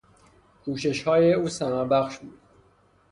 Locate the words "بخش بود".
1.85-2.39